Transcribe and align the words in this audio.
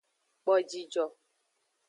Kpo 0.41 0.53
jijo. 0.69 1.05